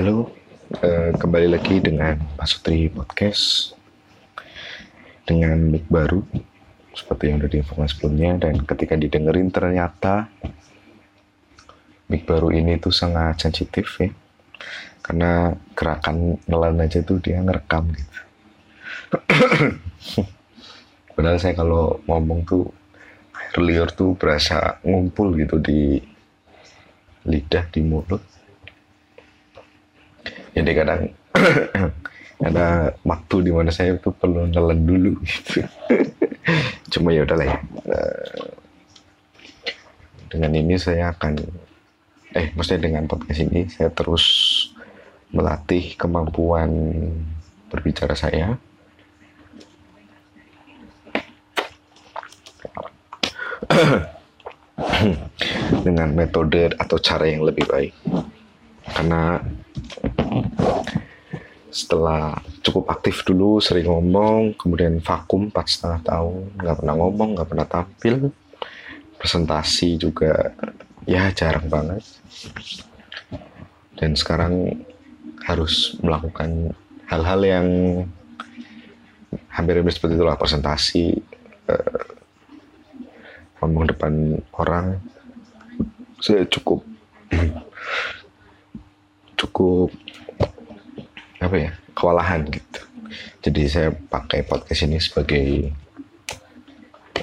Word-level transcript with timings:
Halo, 0.00 0.32
eh, 0.80 1.12
kembali 1.12 1.60
lagi 1.60 1.76
dengan 1.76 2.16
Pak 2.16 2.48
Sutri 2.48 2.88
Podcast. 2.88 3.76
Dengan 5.28 5.60
mic 5.60 5.92
baru 5.92 6.24
seperti 6.96 7.28
yang 7.28 7.44
udah 7.44 7.52
diinformasi 7.52 8.00
sebelumnya 8.00 8.48
dan 8.48 8.64
ketika 8.64 8.96
didengerin 8.96 9.52
ternyata 9.52 10.32
mic 12.08 12.24
baru 12.24 12.48
ini 12.48 12.80
tuh 12.80 12.96
sangat 12.96 13.44
sensitif 13.44 14.00
ya. 14.00 14.08
Karena 15.04 15.52
gerakan 15.76 16.40
nelan 16.48 16.80
aja 16.80 17.04
tuh 17.04 17.20
dia 17.20 17.44
ngerekam 17.44 17.92
gitu. 17.92 18.20
Padahal 21.12 21.36
saya 21.36 21.52
kalau 21.52 22.00
ngomong 22.08 22.48
tuh 22.48 22.72
air 23.36 23.60
liur 23.60 23.92
tuh 23.92 24.16
berasa 24.16 24.80
ngumpul 24.80 25.36
gitu 25.36 25.60
di 25.60 26.00
lidah 27.28 27.68
di 27.68 27.84
mulut 27.84 28.29
jadi 30.54 30.70
kadang 30.74 31.00
ada 32.46 32.96
waktu 33.04 33.36
di 33.44 33.50
mana 33.52 33.68
saya 33.68 34.00
tuh 34.00 34.16
perlu 34.16 34.48
nelen 34.48 34.88
dulu 34.88 35.12
gitu. 35.22 35.60
Cuma 36.92 37.12
ya 37.12 37.28
udahlah 37.28 37.46
ya. 37.46 37.58
Eh, 37.84 38.48
dengan 40.30 40.52
ini 40.56 40.78
saya 40.80 41.12
akan 41.12 41.36
eh 42.30 42.54
maksudnya 42.54 42.86
dengan 42.86 43.10
podcast 43.10 43.42
ini 43.42 43.66
saya 43.66 43.90
terus 43.90 44.24
melatih 45.30 45.94
kemampuan 46.00 46.70
berbicara 47.70 48.16
saya. 48.16 48.56
Dengan 55.86 56.12
metode 56.12 56.74
atau 56.76 56.98
cara 56.98 57.24
yang 57.30 57.46
lebih 57.46 57.64
baik. 57.70 57.94
Karena 58.90 59.38
setelah 61.70 62.42
cukup 62.66 62.90
aktif 62.90 63.22
dulu 63.22 63.62
sering 63.62 63.86
ngomong 63.86 64.58
kemudian 64.58 64.98
vakum 64.98 65.48
empat 65.48 65.66
setengah 65.70 66.02
tahun. 66.02 66.50
Nggak 66.58 66.76
pernah 66.82 66.94
ngomong 66.98 67.28
nggak 67.38 67.48
pernah 67.48 67.66
tampil. 67.66 68.14
Presentasi 69.16 70.00
juga 70.00 70.52
ya 71.06 71.30
jarang 71.30 71.70
banget. 71.70 72.02
Dan 73.94 74.18
sekarang 74.18 74.82
harus 75.46 75.96
melakukan 76.02 76.74
hal-hal 77.06 77.40
yang 77.44 77.68
hampir-hampir 79.50 79.94
seperti 79.94 80.18
itulah 80.18 80.38
presentasi 80.38 81.04
eh, 81.70 82.04
ngomong 83.62 83.84
depan 83.94 84.12
orang. 84.56 84.98
Saya 86.20 86.44
cukup 86.48 86.84
cukup 89.60 89.92
apa 91.40 91.56
ya 91.56 91.70
kewalahan 91.92 92.48
gitu. 92.48 92.80
Jadi 93.44 93.60
saya 93.68 93.92
pakai 93.92 94.40
podcast 94.48 94.88
ini 94.88 94.96
sebagai 94.96 95.68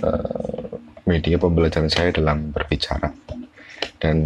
eh, 0.06 0.70
media 1.10 1.38
pembelajaran 1.42 1.90
saya 1.90 2.14
dalam 2.14 2.54
berbicara. 2.54 3.10
Dan 3.98 4.18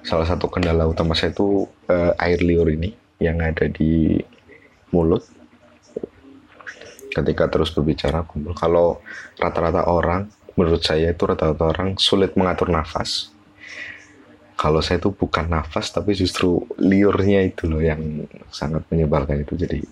salah 0.00 0.24
satu 0.24 0.48
kendala 0.48 0.88
utama 0.88 1.12
saya 1.12 1.36
itu 1.36 1.68
eh, 1.92 2.12
air 2.16 2.40
liur 2.40 2.72
ini 2.72 2.96
yang 3.20 3.44
ada 3.44 3.68
di 3.68 4.16
mulut. 4.92 5.20
Ketika 7.12 7.48
terus 7.48 7.72
berbicara 7.72 8.24
kumpul 8.24 8.52
kalau 8.56 9.00
rata-rata 9.40 9.88
orang 9.88 10.28
menurut 10.56 10.84
saya 10.84 11.12
itu 11.12 11.24
rata-rata 11.24 11.64
orang 11.64 11.96
sulit 11.96 12.36
mengatur 12.36 12.68
nafas 12.68 13.35
kalau 14.56 14.80
saya 14.80 14.98
itu 14.98 15.12
bukan 15.12 15.52
nafas 15.52 15.92
tapi 15.92 16.16
justru 16.16 16.64
liurnya 16.80 17.44
itu 17.44 17.68
loh 17.68 17.84
yang 17.84 18.24
sangat 18.48 18.82
menyebalkan 18.88 19.44
itu. 19.44 19.54
Jadi 19.54 19.84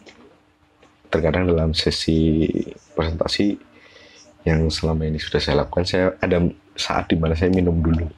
terkadang 1.13 1.47
dalam 1.47 1.77
sesi 1.77 2.49
presentasi 2.97 3.55
yang 4.45 4.69
selama 4.69 5.07
ini 5.09 5.21
sudah 5.21 5.41
saya 5.41 5.63
lakukan 5.65 5.85
saya 5.87 6.17
ada 6.19 6.41
saat 6.75 7.13
di 7.13 7.17
mana 7.21 7.37
saya 7.37 7.53
minum 7.53 7.77
dulu. 7.79 8.09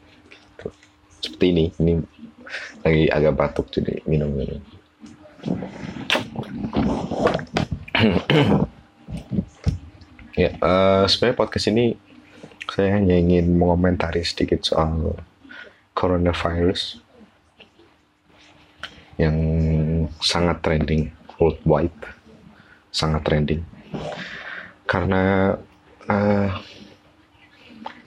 Seperti 1.21 1.47
ini. 1.51 1.65
Ini 1.83 1.93
lagi 2.83 3.11
agak 3.11 3.35
batuk 3.35 3.67
jadi 3.75 4.03
minum 4.07 4.31
minum 4.31 4.63
ya 10.41 10.51
eh, 10.53 11.05
sebenarnya 11.09 11.39
podcast 11.39 11.67
ini 11.73 11.97
saya 12.67 12.99
hanya 12.99 13.15
ingin 13.15 13.55
mengomentari 13.55 14.27
sedikit 14.27 14.67
soal 14.67 15.15
coronavirus 15.97 17.01
yang 19.17 19.37
sangat 20.21 20.61
trending 20.61 21.09
worldwide, 21.41 21.97
sangat 22.93 23.25
trending 23.25 23.65
karena 24.85 25.57
eh, 26.05 26.53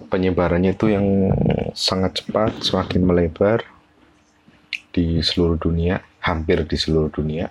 penyebarannya 0.05 0.77
itu 0.77 0.93
yang 0.93 1.33
sangat 1.73 2.21
cepat, 2.21 2.61
semakin 2.61 3.01
melebar 3.01 3.65
di 4.93 5.19
seluruh 5.25 5.57
dunia, 5.57 6.05
hampir 6.21 6.61
di 6.63 6.77
seluruh 6.77 7.09
dunia, 7.09 7.49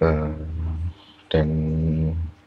Eh, 0.00 0.36
dan 1.28 1.48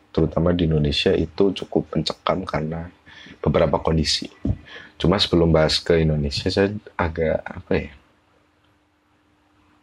terutama 0.10 0.50
di 0.58 0.66
Indonesia 0.66 1.14
itu 1.14 1.54
cukup 1.54 1.86
mencekam 1.94 2.42
karena 2.50 2.90
beberapa 3.38 3.78
kondisi. 3.78 4.26
Cuma 4.98 5.20
sebelum 5.20 5.50
bahas 5.52 5.82
ke 5.82 6.00
Indonesia 6.00 6.48
saya 6.48 6.72
agak 6.96 7.42
apa 7.44 7.74
ya? 7.76 7.92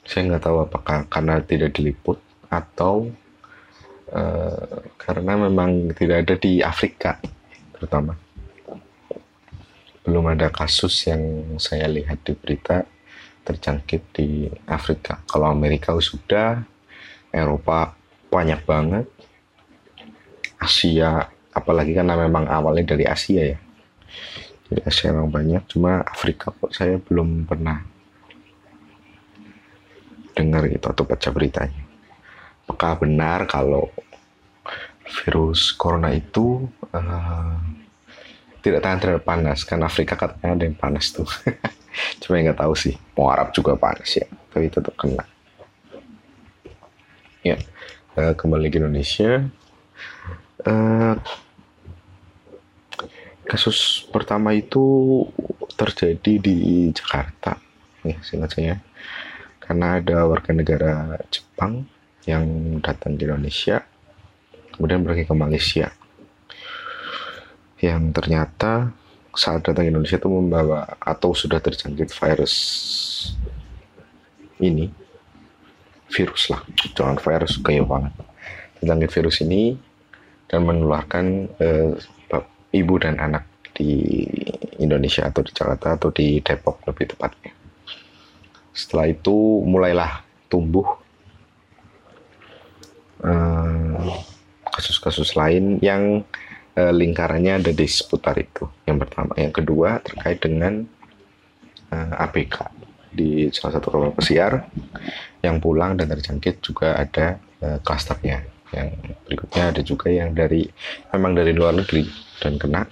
Saya 0.06 0.20
nggak 0.32 0.42
tahu 0.42 0.58
apakah 0.64 0.98
karena 1.06 1.38
tidak 1.44 1.76
diliput 1.76 2.18
atau 2.50 3.10
eh, 4.10 4.80
karena 4.96 5.38
memang 5.38 5.92
tidak 5.94 6.26
ada 6.26 6.34
di 6.40 6.64
Afrika 6.64 7.20
terutama. 7.76 8.16
Belum 10.02 10.24
ada 10.26 10.48
kasus 10.48 11.06
yang 11.06 11.54
saya 11.60 11.86
lihat 11.86 12.24
di 12.24 12.32
berita 12.34 12.82
terjangkit 13.44 14.02
di 14.16 14.48
Afrika. 14.66 15.20
Kalau 15.28 15.52
Amerika 15.52 15.92
sudah, 16.00 16.64
Eropa 17.30 17.94
banyak 18.32 18.64
banget, 18.64 19.06
Asia 20.60 21.28
apalagi 21.50 21.96
karena 21.96 22.14
memang 22.14 22.46
awalnya 22.46 22.94
dari 22.94 23.04
Asia 23.08 23.56
ya 23.56 23.58
jadi 24.70 24.86
Asia 24.86 25.10
memang 25.10 25.34
banyak. 25.34 25.62
Cuma 25.66 26.06
Afrika 26.06 26.54
kok 26.54 26.70
saya 26.70 27.02
belum 27.02 27.42
pernah 27.42 27.82
dengar 30.30 30.70
gitu 30.70 30.86
atau 30.86 31.02
baca 31.02 31.28
beritanya. 31.34 31.82
Apakah 32.64 33.02
benar 33.02 33.50
kalau 33.50 33.90
virus 35.26 35.74
corona 35.74 36.14
itu 36.14 36.70
eh, 36.94 37.54
tidak 38.62 38.80
tahan 38.86 38.98
terhadap 39.02 39.24
panas? 39.26 39.66
Kan 39.66 39.82
Afrika 39.82 40.14
katanya 40.14 40.54
ada 40.54 40.64
yang 40.70 40.78
panas 40.78 41.10
tuh. 41.10 41.26
Cuma 42.22 42.38
nggak 42.38 42.62
tahu 42.62 42.78
sih. 42.78 42.94
Mau 43.18 43.26
Arab 43.26 43.50
juga 43.50 43.74
panas 43.74 44.06
ya 44.14 44.30
tapi 44.54 44.70
tetap 44.70 44.94
kena. 44.94 45.26
Ya 47.42 47.58
eh, 48.14 48.34
kembali 48.38 48.70
ke 48.70 48.78
Indonesia. 48.78 49.50
Eh, 50.62 51.14
kasus 53.46 54.06
pertama 54.10 54.52
itu 54.52 55.24
terjadi 55.74 56.32
di 56.38 56.90
Jakarta, 56.92 57.56
ya 58.04 58.16
singkat 58.20 58.50
saya, 58.52 58.74
karena 59.58 60.02
ada 60.02 60.28
warga 60.28 60.52
negara 60.52 61.16
Jepang 61.32 61.88
yang 62.28 62.44
datang 62.84 63.16
di 63.16 63.24
Indonesia, 63.24 63.80
kemudian 64.76 65.02
pergi 65.02 65.24
ke 65.24 65.34
Malaysia, 65.34 65.88
yang 67.80 68.12
ternyata 68.12 68.92
saat 69.32 69.64
datang 69.64 69.88
ke 69.88 69.90
Indonesia 69.94 70.20
itu 70.20 70.28
membawa 70.28 70.84
atau 71.00 71.32
sudah 71.32 71.62
terjangkit 71.64 72.12
virus 72.12 72.54
ini, 74.60 74.92
virus 76.12 76.52
lah, 76.52 76.60
jangan 76.92 77.16
virus 77.16 77.56
kayak 77.62 77.88
banget, 77.88 78.12
terjangkit 78.78 79.10
virus 79.16 79.36
ini 79.40 79.80
dan 80.50 80.66
menularkan 80.66 81.46
eh, 81.56 81.94
ibu 82.70 82.94
dan 83.02 83.18
anak 83.18 83.44
di 83.74 84.26
Indonesia 84.78 85.26
atau 85.26 85.42
di 85.42 85.52
Jakarta 85.54 85.96
atau 85.96 86.10
di 86.12 86.38
Depok 86.40 86.84
lebih 86.86 87.14
tepatnya. 87.14 87.52
Setelah 88.70 89.10
itu 89.10 89.64
mulailah 89.66 90.22
tumbuh 90.46 90.86
eh, 93.24 94.10
kasus-kasus 94.70 95.34
lain 95.34 95.82
yang 95.82 96.22
eh, 96.78 96.92
lingkarannya 96.94 97.60
ada 97.60 97.70
di 97.74 97.86
seputar 97.86 98.38
itu. 98.38 98.66
Yang 98.86 98.98
pertama, 99.06 99.32
yang 99.36 99.52
kedua 99.52 99.98
terkait 100.00 100.38
dengan 100.38 100.86
eh, 101.90 102.22
ABK 102.24 102.56
di 103.10 103.50
salah 103.50 103.74
satu 103.74 103.90
kapal 103.90 104.14
pesiar 104.14 104.70
yang 105.42 105.58
pulang 105.58 105.98
dan 105.98 106.06
terjangkit 106.14 106.62
juga 106.62 106.94
ada 106.94 107.42
klasternya 107.82 108.59
yang 108.70 108.88
berikutnya 109.26 109.62
ada 109.74 109.82
juga 109.82 110.08
yang 110.10 110.30
dari 110.34 110.66
memang 111.14 111.32
dari 111.34 111.52
luar 111.54 111.74
negeri 111.74 112.06
dan 112.38 112.56
kena. 112.56 112.86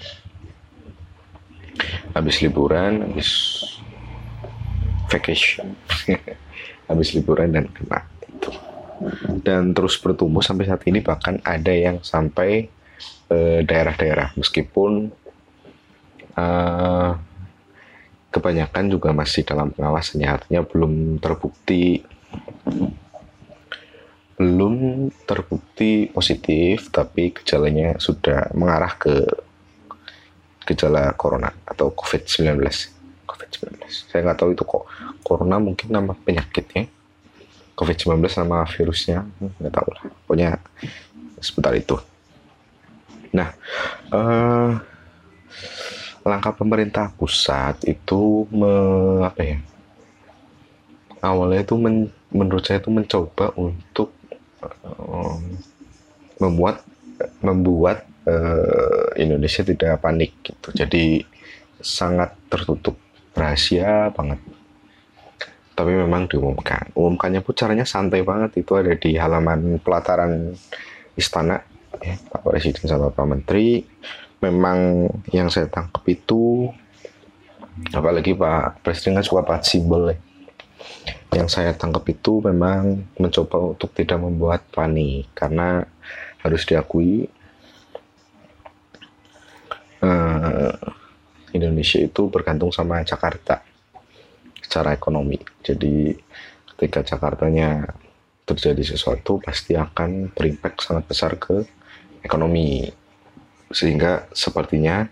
Habis 2.15 2.43
liburan 2.43 3.07
habis 3.07 3.31
vacation. 5.09 5.75
Habis 6.89 7.13
liburan 7.13 7.53
dan 7.53 7.69
kena. 7.69 8.01
Itu 8.25 8.51
dan 9.47 9.71
terus 9.77 9.95
bertumbuh 10.01 10.43
sampai 10.43 10.67
saat 10.67 10.83
ini 10.91 10.99
bahkan 10.99 11.39
ada 11.47 11.71
yang 11.71 12.03
sampai 12.03 12.67
daerah 13.29 13.63
daerah-daerah. 13.63 14.29
Meskipun 14.41 15.13
uh, 16.35 17.13
kebanyakan 18.33 18.85
juga 18.89 19.13
masih 19.13 19.45
dalam 19.45 19.73
pengawasannya 19.73 20.29
artinya 20.29 20.63
belum 20.65 21.23
terbukti 21.23 22.05
belum 24.39 25.11
terbukti 25.27 26.07
positif 26.15 26.95
tapi 26.95 27.35
gejalanya 27.35 27.99
sudah 27.99 28.55
mengarah 28.55 28.95
ke 28.95 29.27
gejala 30.63 31.11
corona 31.19 31.51
atau 31.67 31.91
COVID-19 31.91 32.63
COVID-19 33.27 33.83
saya 33.91 34.21
nggak 34.25 34.39
tahu 34.39 34.51
itu 34.55 34.63
kok 34.63 34.85
corona 35.29 35.61
mungkin 35.61 35.93
nama 35.93 36.17
penyakitnya. 36.17 36.89
COVID-19 37.79 38.27
sama 38.27 38.67
virusnya 38.67 39.23
nggak 39.39 39.71
tahu 39.71 39.89
lah. 39.95 40.03
Pokoknya 40.27 40.51
sebentar 41.39 41.71
itu. 41.79 41.95
Nah 43.31 43.55
uh, 44.11 44.81
langkah 46.27 46.53
pemerintah 46.57 47.15
pusat 47.15 47.79
itu 47.87 48.49
me, 48.51 48.73
apa 49.23 49.43
ya? 49.47 49.59
Awalnya 51.23 51.63
itu 51.63 51.75
men, 51.79 52.11
menurut 52.35 52.67
saya 52.67 52.83
itu 52.83 52.91
mencoba 52.91 53.55
untuk 53.55 54.18
membuat 56.39 56.83
membuat 57.43 58.07
uh, 58.27 59.11
Indonesia 59.19 59.63
tidak 59.67 59.99
panik 60.03 60.39
gitu. 60.43 60.71
Jadi 60.75 61.23
sangat 61.79 62.35
tertutup 62.51 62.99
rahasia 63.35 64.11
banget. 64.15 64.39
Tapi 65.79 65.95
memang 65.95 66.27
diumumkan. 66.27 66.91
Umumkannya 66.99 67.39
pun 67.39 67.55
caranya 67.55 67.87
santai 67.87 68.27
banget. 68.27 68.59
Itu 68.59 68.75
ada 68.75 68.99
di 68.99 69.15
halaman 69.15 69.79
pelataran 69.79 70.59
istana 71.15 71.63
ya, 72.03 72.19
Pak 72.19 72.43
Presiden 72.43 72.91
sama 72.91 73.15
Pak 73.15 73.27
Menteri. 73.27 73.87
Memang 74.43 75.11
yang 75.35 75.51
saya 75.51 75.71
tangkap 75.71 76.03
itu 76.07 76.71
apalagi 77.95 78.35
Pak 78.35 78.83
Presiden 78.83 79.19
kan 79.19 79.27
suka 79.27 79.47
banget 79.47 79.65
simbol 79.71 80.11
ya. 80.11 80.19
yang 81.29 81.47
saya 81.47 81.77
tangkap 81.77 82.09
itu 82.09 82.41
memang 82.41 83.05
mencoba 83.21 83.77
untuk 83.77 83.95
tidak 83.95 84.19
membuat 84.19 84.67
panik. 84.75 85.31
Karena 85.37 85.87
harus 86.43 86.63
diakui 86.67 87.27
uh, 90.03 90.75
Indonesia 91.55 91.99
itu 91.99 92.23
bergantung 92.31 92.71
sama 92.71 93.03
Jakarta 93.03 93.63
secara 94.63 94.95
ekonomi 94.95 95.39
jadi 95.65 96.15
ketika 96.77 97.03
Jakartanya 97.03 97.89
terjadi 98.47 98.97
sesuatu 98.97 99.43
pasti 99.43 99.77
akan 99.77 100.33
berimpact 100.33 100.81
sangat 100.81 101.05
besar 101.05 101.37
ke 101.37 101.67
ekonomi 102.25 102.89
sehingga 103.69 104.25
sepertinya 104.33 105.05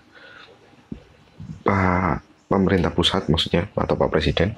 Pak 1.67 2.25
pemerintah 2.49 2.95
pusat 2.95 3.29
maksudnya 3.29 3.69
atau 3.75 3.99
Pak 3.99 4.09
Presiden 4.09 4.57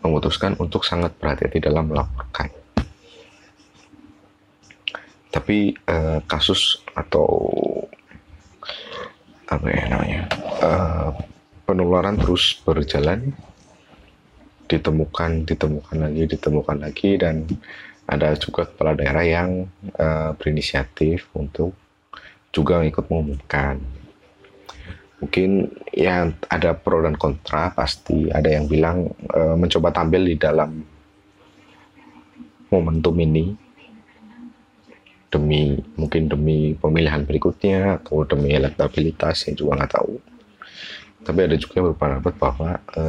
memutuskan 0.00 0.56
untuk 0.56 0.82
sangat 0.82 1.12
berhati-hati 1.20 1.60
dalam 1.60 1.92
melaporkan. 1.92 2.48
Tapi 5.30 5.72
eh, 5.74 6.18
kasus 6.26 6.82
atau 6.94 7.26
apa 9.50 9.66
ya 9.66 9.84
namanya 9.90 10.22
eh, 10.62 11.10
penularan 11.66 12.18
terus 12.18 12.58
berjalan, 12.66 13.30
ditemukan, 14.66 15.46
ditemukan 15.46 15.96
lagi, 16.02 16.22
ditemukan 16.26 16.78
lagi 16.82 17.10
dan 17.18 17.46
ada 18.10 18.34
juga 18.34 18.66
kepala 18.66 18.98
daerah 18.98 19.22
yang 19.22 19.70
eh, 19.94 20.30
berinisiatif 20.34 21.30
untuk 21.38 21.74
juga 22.50 22.82
ikut 22.82 23.06
mengumumkan. 23.06 23.78
Mungkin 25.20 25.68
ya 25.92 26.32
ada 26.48 26.72
pro 26.72 27.04
dan 27.04 27.14
kontra 27.14 27.70
pasti. 27.76 28.32
Ada 28.32 28.56
yang 28.56 28.64
bilang 28.64 29.12
e, 29.28 29.40
mencoba 29.52 29.92
tampil 29.92 30.24
di 30.24 30.36
dalam 30.40 30.80
momentum 32.72 33.12
ini 33.20 33.52
demi 35.30 35.78
mungkin 35.94 36.26
demi 36.26 36.74
pemilihan 36.74 37.22
berikutnya 37.22 38.02
atau 38.02 38.26
demi 38.26 38.50
elektabilitas 38.50 39.46
yang 39.46 39.54
juga 39.54 39.78
nggak 39.80 39.94
tahu. 39.94 40.14
Tapi 41.22 41.38
ada 41.46 41.54
juga 41.54 41.72
yang 41.78 41.86
berpendapat 41.94 42.34
bahwa 42.34 42.70
e, 42.90 43.04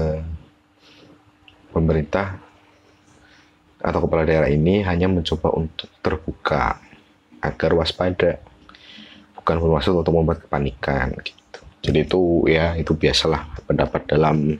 pemerintah 1.73 2.38
atau 3.81 4.00
kepala 4.06 4.29
daerah 4.29 4.50
ini 4.53 4.85
hanya 4.85 5.09
mencoba 5.09 5.50
untuk 5.57 5.89
terbuka 6.06 6.77
agar 7.41 7.71
waspada 7.73 8.38
bukan 9.33 9.57
bermaksud 9.57 9.97
untuk 9.97 10.13
membuat 10.13 10.45
kepanikan 10.45 11.17
gitu. 11.25 11.59
Jadi 11.81 11.97
itu 12.06 12.21
ya 12.45 12.77
itu 12.77 12.94
biasalah 12.94 13.65
pendapat 13.65 14.06
dalam 14.06 14.53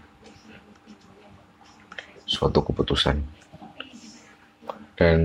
suatu 2.26 2.66
keputusan. 2.66 3.41
Dan 5.02 5.20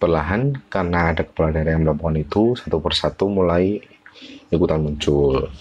perlahan 0.00 0.64
karena 0.72 1.12
ada 1.12 1.28
kepala 1.28 1.52
daerah 1.52 1.76
yang 1.76 1.84
melakukan 1.84 2.16
itu 2.16 2.56
satu 2.56 2.80
persatu 2.80 3.28
mulai 3.28 3.76
ikutan 4.48 4.80
muncul. 4.80 5.52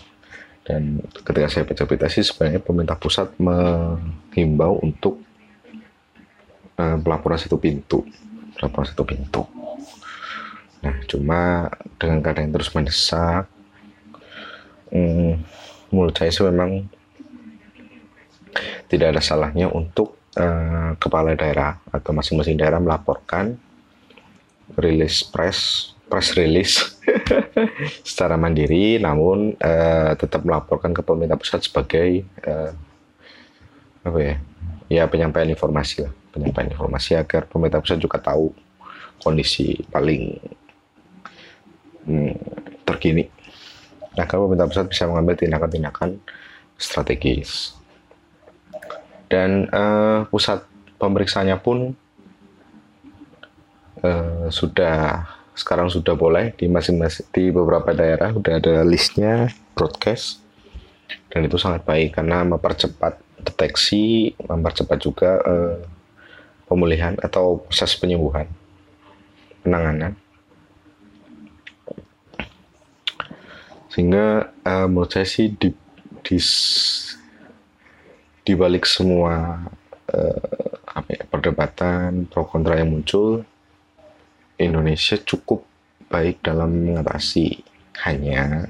Dan 0.64 1.04
ketika 1.28 1.52
saya 1.52 1.68
baca 1.68 1.84
berita 1.84 2.08
sih 2.08 2.24
sebenarnya 2.24 2.64
pemerintah 2.64 2.96
pusat 2.96 3.36
menghimbau 3.36 4.80
untuk 4.80 5.20
uh, 6.80 6.96
pelaporan 7.04 7.36
satu 7.36 7.60
pintu, 7.60 8.08
pelaporan 8.56 8.88
satu 8.88 9.04
pintu. 9.04 9.44
Nah, 10.80 10.96
cuma 11.04 11.68
dengan 12.00 12.24
keadaan 12.24 12.48
yang 12.48 12.56
terus 12.56 12.72
mendesak, 12.72 13.44
hmm, 14.96 15.36
menurut 15.92 16.16
saya 16.16 16.32
sih 16.32 16.48
memang 16.48 16.88
tidak 18.88 19.12
ada 19.12 19.20
salahnya 19.20 19.68
untuk 19.68 20.16
uh, 20.38 20.94
kepala 21.00 21.34
daerah 21.34 21.80
atau 21.90 22.12
masing-masing 22.14 22.60
daerah 22.60 22.78
melaporkan 22.78 23.58
rilis 24.78 25.26
press 25.26 25.92
press 26.10 26.34
release 26.34 26.98
secara 28.10 28.34
mandiri, 28.36 28.98
namun 28.98 29.54
uh, 29.62 30.12
tetap 30.18 30.42
melaporkan 30.42 30.92
ke 30.92 31.06
pemerintah 31.06 31.38
pusat 31.38 31.62
sebagai 31.62 32.26
uh, 32.44 32.74
apa 34.02 34.18
ya, 34.18 34.36
ya 34.90 35.04
penyampaian 35.06 35.54
informasi 35.54 36.10
lah, 36.10 36.14
penyampaian 36.34 36.74
informasi 36.74 37.14
agar 37.14 37.46
pemerintah 37.46 37.80
pusat 37.86 38.02
juga 38.02 38.18
tahu 38.18 38.50
kondisi 39.22 39.78
paling 39.94 40.42
hmm, 42.10 42.34
terkini. 42.90 43.30
Nah, 44.18 44.26
pemerintah 44.26 44.68
pusat 44.68 44.86
bisa 44.90 45.06
mengambil 45.06 45.38
tindakan-tindakan 45.38 46.18
strategis. 46.74 47.79
Dan 49.30 49.70
uh, 49.70 50.26
pusat 50.28 50.66
pemeriksaannya 50.98 51.58
pun 51.62 51.94
uh, 54.02 54.50
sudah 54.50 55.30
sekarang 55.54 55.92
sudah 55.92 56.16
boleh 56.16 56.56
di 56.56 56.72
masing-masing 56.72 57.30
di 57.36 57.52
beberapa 57.52 57.92
daerah 57.92 58.32
sudah 58.32 58.64
ada 58.64 58.80
listnya 58.88 59.52
broadcast 59.76 60.40
dan 61.28 61.44
itu 61.44 61.60
sangat 61.60 61.84
baik 61.84 62.16
karena 62.16 62.48
mempercepat 62.48 63.20
deteksi, 63.44 64.34
mempercepat 64.40 64.98
juga 64.98 65.38
uh, 65.44 65.78
pemulihan 66.66 67.14
atau 67.22 67.60
proses 67.62 67.92
penyembuhan, 68.00 68.48
penanganan. 69.62 70.16
sehingga 73.90 74.54
uh, 74.64 74.88
menurut 74.88 75.12
saya 75.12 75.28
sih 75.28 75.52
di 75.52 75.74
di 76.24 76.38
di 78.50 78.58
balik 78.58 78.90
semua 78.90 79.62
uh, 80.10 80.74
apa 80.90 81.10
ya, 81.14 81.22
perdebatan 81.30 82.26
pro 82.26 82.50
kontra 82.50 82.82
yang 82.82 82.98
muncul 82.98 83.46
Indonesia 84.58 85.22
cukup 85.22 85.62
baik 86.10 86.42
dalam 86.42 86.74
mengatasi. 86.90 87.62
Hanya 88.10 88.66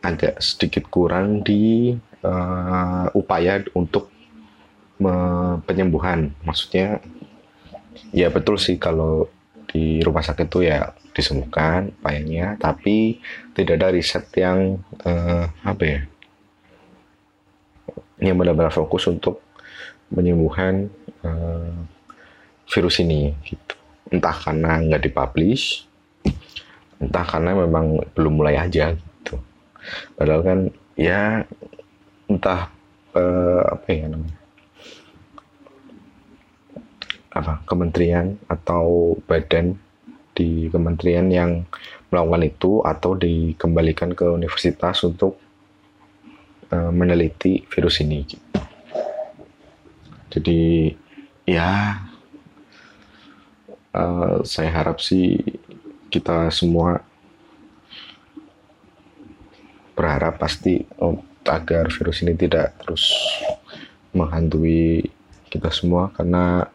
agak 0.00 0.40
sedikit 0.40 0.88
kurang 0.88 1.44
di 1.44 1.92
uh, 2.24 3.06
upaya 3.12 3.60
untuk 3.76 4.08
penyembuhan. 5.68 6.32
Maksudnya 6.48 7.04
ya 8.16 8.32
betul 8.32 8.56
sih 8.56 8.80
kalau 8.80 9.28
di 9.68 10.00
rumah 10.00 10.24
sakit 10.24 10.48
itu 10.48 10.64
ya 10.64 10.96
disembuhkan 11.12 11.92
upayanya 12.00 12.56
tapi 12.56 13.20
tidak 13.52 13.84
ada 13.84 13.92
riset 13.92 14.24
yang 14.38 14.80
uh, 15.02 15.50
apa 15.66 15.82
ya 15.84 16.00
yang 18.18 18.36
benar-benar 18.38 18.72
fokus 18.72 19.06
untuk 19.06 19.40
penyembuhan 20.08 20.88
uh, 21.22 21.72
virus 22.68 23.00
ini 23.04 23.36
gitu. 23.44 23.74
Entah 24.08 24.32
karena 24.32 24.80
nggak 24.80 25.04
dipublish 25.04 25.88
entah 26.98 27.22
karena 27.22 27.54
memang 27.54 28.02
belum 28.14 28.42
mulai 28.42 28.58
aja 28.58 28.94
gitu. 28.94 29.38
Padahal 30.18 30.42
kan 30.42 30.58
ya 30.98 31.46
entah 32.26 32.74
uh, 33.14 33.62
apa 33.70 33.88
ya 33.94 34.06
namanya 34.10 34.36
apa 37.38 37.62
kementerian 37.70 38.34
atau 38.50 39.14
badan 39.30 39.78
di 40.34 40.66
kementerian 40.74 41.30
yang 41.30 41.62
melakukan 42.10 42.42
itu 42.46 42.72
atau 42.82 43.14
dikembalikan 43.14 44.14
ke 44.14 44.26
universitas 44.26 45.02
untuk 45.06 45.38
uh, 46.72 46.90
meneliti 46.92 47.64
virus 47.68 48.00
ini. 48.04 48.24
Jadi 50.28 50.92
ya 51.48 52.04
uh, 53.96 54.44
saya 54.44 54.70
harap 54.72 55.00
sih 55.00 55.40
kita 56.08 56.48
semua 56.52 57.00
berharap 59.96 60.38
pasti 60.38 60.86
oh, 61.02 61.18
agar 61.48 61.90
virus 61.90 62.22
ini 62.22 62.36
tidak 62.36 62.76
terus 62.78 63.10
menghantui 64.14 65.10
kita 65.48 65.72
semua 65.72 66.12
karena 66.14 66.68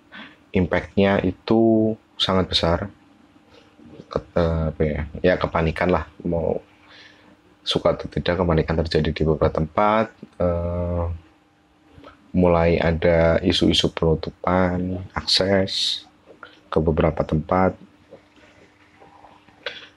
impactnya 0.53 1.21
itu 1.23 1.93
sangat 2.17 2.49
besar 2.49 2.79
Ke, 4.09 4.21
uh, 4.37 4.69
apa 4.69 4.81
ya, 4.85 5.01
ya 5.25 5.33
kepanikan 5.41 5.89
lah 5.89 6.05
mau 6.21 6.61
suka 7.63 7.95
atau 7.95 8.11
tidak 8.11 8.43
kepanikan 8.43 8.75
terjadi 8.83 9.09
di 9.15 9.23
beberapa 9.23 9.49
tempat 9.51 10.11
uh, 10.37 11.07
mulai 12.35 12.75
ada 12.77 13.39
isu-isu 13.39 13.87
penutupan 13.95 14.99
akses 15.15 16.03
ke 16.67 16.77
beberapa 16.83 17.23
tempat 17.23 17.77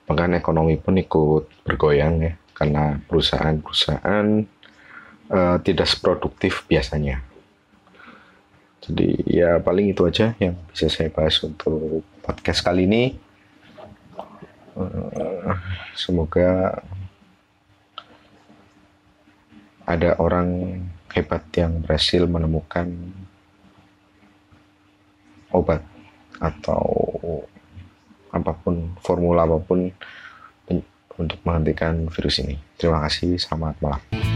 bahkan 0.06 0.38
ekonomi 0.38 0.78
pun 0.78 0.94
ikut 0.94 1.50
bergoyang 1.66 2.22
ya 2.22 2.32
karena 2.54 3.02
perusahaan-perusahaan 3.10 4.26
uh, 5.28 5.56
tidak 5.60 5.86
seproduktif 5.90 6.64
biasanya. 6.70 7.20
Jadi 8.86 9.18
ya 9.26 9.58
paling 9.58 9.92
itu 9.92 10.06
aja 10.06 10.32
yang 10.38 10.54
bisa 10.70 10.86
saya 10.86 11.10
bahas 11.10 11.36
untuk 11.42 12.06
podcast 12.22 12.62
kali 12.62 12.86
ini. 12.86 13.04
Uh, 14.76 15.56
semoga 15.92 16.80
ada 19.86 20.18
orang 20.18 20.82
hebat 21.14 21.46
yang 21.54 21.80
berhasil 21.80 22.26
menemukan 22.26 22.90
obat 25.54 25.80
atau 26.42 26.82
apa 28.34 28.52
pun 28.60 28.92
formula 29.00 29.48
apa 29.48 29.56
pun 29.62 29.88
untuk 31.16 31.40
menghentikan 31.48 32.12
virus 32.12 32.44
ini. 32.44 32.60
Terima 32.76 33.00
kasih, 33.08 33.40
selamat 33.40 33.80
malam. 33.80 34.35